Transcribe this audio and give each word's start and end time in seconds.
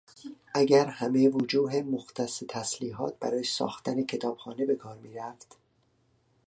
اگر 0.53 0.85
همهی 0.85 1.27
وجوهمختص 1.27 2.43
تسلیحات 2.49 3.19
برای 3.19 3.43
ساختن 3.43 4.03
کتابخانه 4.03 4.65
بهکار 4.65 4.97
میرفت... 4.97 5.57